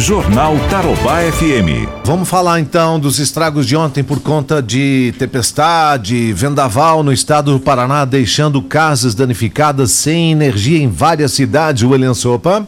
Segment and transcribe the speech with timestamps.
[0.00, 1.86] Jornal Tarobá FM.
[2.04, 7.60] Vamos falar então dos estragos de ontem por conta de tempestade, vendaval no estado do
[7.60, 11.82] Paraná, deixando casas danificadas sem energia em várias cidades.
[11.82, 12.66] William Sopa.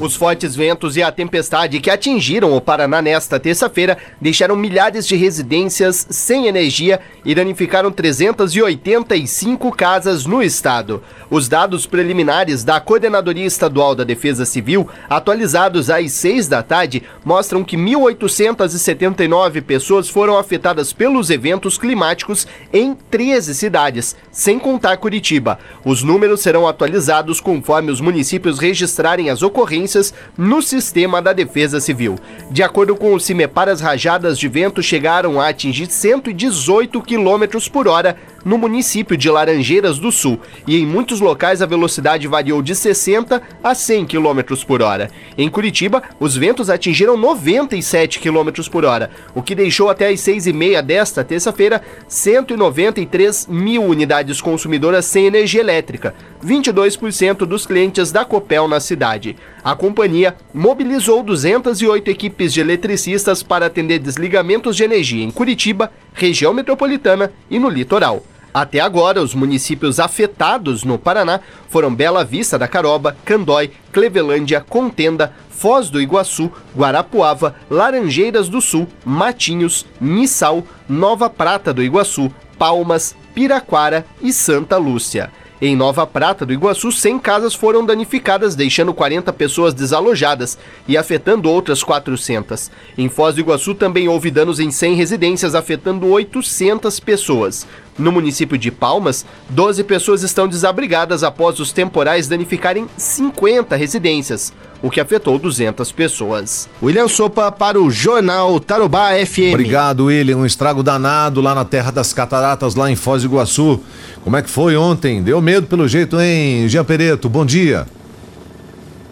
[0.00, 5.16] Os fortes ventos e a tempestade que atingiram o Paraná nesta terça-feira deixaram milhares de
[5.16, 11.02] residências sem energia e danificaram 385 casas no estado.
[11.28, 17.64] Os dados preliminares da Coordenadoria Estadual da Defesa Civil, atualizados às 6 da tarde, mostram
[17.64, 25.58] que 1.879 pessoas foram afetadas pelos eventos climáticos em 13 cidades, sem contar Curitiba.
[25.84, 29.87] Os números serão atualizados conforme os municípios registrarem as ocorrências
[30.36, 32.16] no sistema da Defesa Civil.
[32.50, 37.88] De acordo com o CIMEPAR, as rajadas de vento chegaram a atingir 118 km por
[37.88, 42.74] hora no município de Laranjeiras do Sul e em muitos locais a velocidade variou de
[42.74, 45.10] 60 a 100 km por hora.
[45.36, 50.46] Em Curitiba, os ventos atingiram 97 km por hora, o que deixou até as 6
[50.46, 58.24] e meia desta terça-feira 193 mil unidades consumidoras sem energia elétrica, 22% dos clientes da
[58.24, 59.36] Copel na cidade.
[59.62, 66.52] A companhia mobilizou 208 equipes de eletricistas para atender desligamentos de energia em Curitiba, região
[66.54, 68.22] metropolitana e no litoral.
[68.52, 75.32] Até agora, os municípios afetados no Paraná foram Bela Vista da Caroba, Candói, Clevelândia, Contenda,
[75.50, 84.06] Foz do Iguaçu, Guarapuava, Laranjeiras do Sul, Matinhos, Missal, Nova Prata do Iguaçu, Palmas, Piraquara
[84.22, 85.30] e Santa Lúcia.
[85.60, 90.56] Em Nova Prata do Iguaçu, 100 casas foram danificadas, deixando 40 pessoas desalojadas
[90.86, 92.70] e afetando outras 400.
[92.96, 97.66] Em Foz do Iguaçu também houve danos em 100 residências, afetando 800 pessoas.
[97.98, 104.88] No município de Palmas, 12 pessoas estão desabrigadas após os temporais danificarem 50 residências, o
[104.88, 106.68] que afetou 200 pessoas.
[106.80, 109.52] William Sopa para o Jornal Tarobá FM.
[109.54, 110.36] Obrigado, William.
[110.36, 113.80] Um estrago danado lá na Terra das Cataratas, lá em Foz do Iguaçu.
[114.22, 115.20] Como é que foi ontem?
[115.20, 117.28] Deu medo pelo jeito, hein, Jean Pereto?
[117.28, 117.84] Bom dia.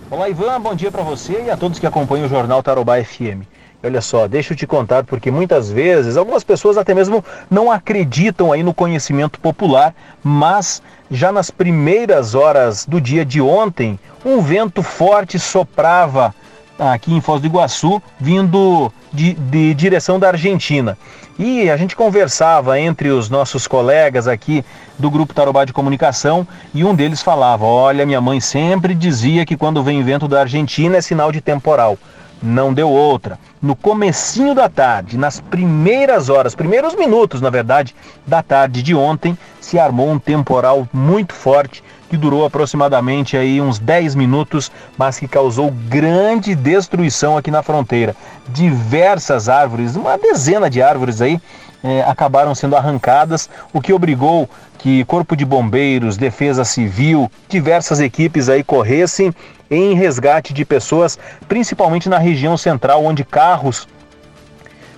[0.09, 0.61] Olá, Ivan.
[0.61, 3.43] Bom dia para você e a todos que acompanham o Jornal Tarobá FM.
[3.87, 8.51] Olha só, deixa eu te contar, porque muitas vezes algumas pessoas até mesmo não acreditam
[8.51, 14.83] aí no conhecimento popular, mas já nas primeiras horas do dia de ontem, um vento
[14.83, 16.35] forte soprava
[16.77, 20.99] aqui em Foz do Iguaçu, vindo de, de direção da Argentina.
[21.39, 24.65] E a gente conversava entre os nossos colegas aqui
[24.99, 26.45] do Grupo Tarobá de Comunicação
[26.75, 30.97] e um deles falava: Olha, minha mãe sempre dizia que quando vem vento da Argentina
[30.97, 31.97] é sinal de temporal
[32.43, 33.39] não deu outra.
[33.61, 37.95] No comecinho da tarde, nas primeiras horas, primeiros minutos, na verdade,
[38.27, 43.79] da tarde de ontem, se armou um temporal muito forte que durou aproximadamente aí uns
[43.79, 48.15] 10 minutos, mas que causou grande destruição aqui na fronteira.
[48.49, 51.41] Diversas árvores, uma dezena de árvores aí,
[51.87, 58.49] eh, acabaram sendo arrancadas, o que obrigou que Corpo de Bombeiros, Defesa Civil, diversas equipes
[58.49, 59.33] aí corressem
[59.71, 63.87] em resgate de pessoas, principalmente na região central, onde carros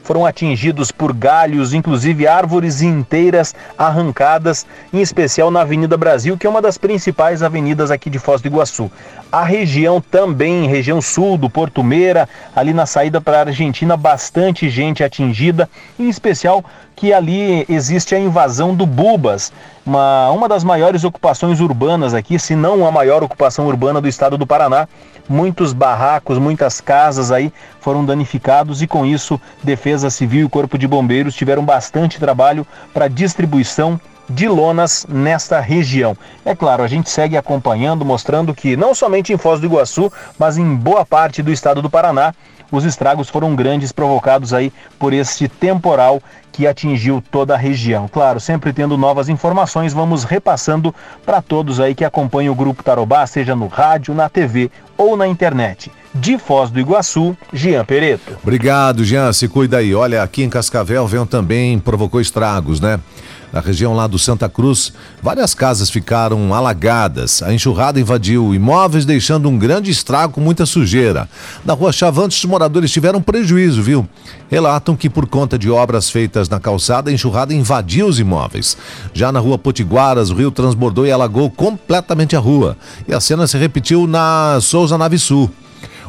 [0.08, 6.50] foram atingidos por galhos, inclusive árvores inteiras arrancadas, em especial na Avenida Brasil, que é
[6.50, 8.90] uma das principais avenidas aqui de Foz do Iguaçu.
[9.30, 12.26] A região também, região sul do Porto Meira,
[12.56, 15.68] ali na saída para a Argentina, bastante gente atingida,
[15.98, 16.64] em especial
[16.96, 19.52] que ali existe a invasão do Bubas,
[19.88, 24.36] uma, uma das maiores ocupações urbanas aqui, se não a maior ocupação urbana do estado
[24.36, 24.86] do Paraná.
[25.26, 30.86] Muitos barracos, muitas casas aí foram danificados e com isso Defesa Civil e Corpo de
[30.86, 36.16] Bombeiros tiveram bastante trabalho para distribuição de lonas nesta região.
[36.44, 40.58] É claro, a gente segue acompanhando, mostrando que não somente em Foz do Iguaçu, mas
[40.58, 42.34] em boa parte do estado do Paraná,
[42.70, 46.20] os estragos foram grandes provocados aí por este temporal
[46.52, 48.08] que atingiu toda a região.
[48.08, 53.26] Claro, sempre tendo novas informações, vamos repassando para todos aí que acompanham o Grupo Tarobá,
[53.26, 55.90] seja no rádio, na TV ou na internet.
[56.12, 58.36] De Foz do Iguaçu, Jean Pereto.
[58.42, 59.32] Obrigado, Jean.
[59.32, 59.94] Se cuida aí.
[59.94, 62.98] Olha, aqui em Cascavel, vento também provocou estragos, né?
[63.52, 64.92] Na região lá do Santa Cruz,
[65.22, 67.42] várias casas ficaram alagadas.
[67.42, 71.28] A enxurrada invadiu imóveis, deixando um grande estrago com muita sujeira.
[71.64, 74.06] Na rua Chavantes, os moradores tiveram prejuízo, viu?
[74.50, 78.76] Relatam que por conta de obras feitas na calçada, a enxurrada invadiu os imóveis.
[79.12, 82.76] Já na rua Potiguaras, o rio transbordou e alagou completamente a rua.
[83.06, 85.50] E a cena se repetiu na Souza Nave Sul.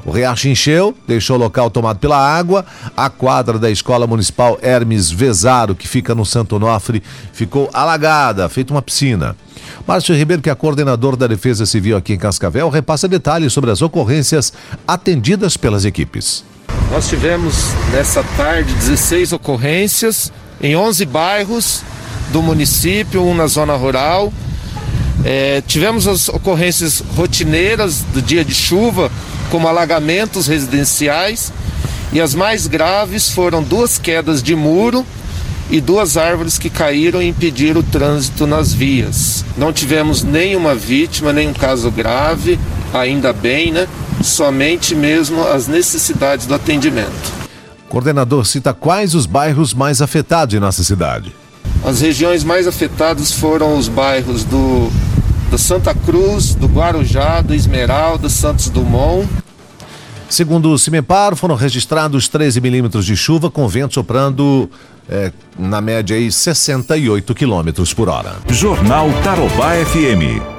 [0.06, 2.66] O riacho encheu, deixou o local tomado pela água.
[2.96, 7.04] A quadra da Escola Municipal Hermes Vezaro, que fica no Santo Onofre,
[7.34, 9.36] ficou alagada, feita uma piscina.
[9.86, 13.82] Márcio Ribeiro, que é coordenador da Defesa Civil aqui em Cascavel, repassa detalhes sobre as
[13.82, 14.54] ocorrências
[14.88, 16.44] atendidas pelas equipes.
[16.92, 17.56] Nós tivemos
[17.92, 20.32] nessa tarde 16 ocorrências
[20.62, 21.84] em 11 bairros
[22.32, 24.34] do município, um na zona rural.
[25.24, 29.12] É, tivemos as ocorrências rotineiras do dia de chuva,
[29.50, 31.52] como alagamentos residenciais,
[32.12, 35.06] e as mais graves foram duas quedas de muro
[35.70, 39.46] e duas árvores que caíram e impediram o trânsito nas vias.
[39.56, 42.60] Não tivemos nenhuma vítima, nenhum caso grave,
[42.94, 43.88] ainda bem, né?
[44.24, 47.40] Somente mesmo as necessidades do atendimento.
[47.88, 51.36] Coordenador cita quais os bairros mais afetados em nossa cidade.
[51.84, 54.92] As regiões mais afetadas foram os bairros do,
[55.50, 59.28] do Santa Cruz, do Guarujá, do Esmeralda, Santos Dumont.
[60.30, 64.70] Segundo o CIMEPAR, foram registrados 13 milímetros de chuva com vento soprando
[65.10, 68.36] é, na média aí 68 quilômetros por hora.
[68.50, 70.40] Jornal Tarobá FM.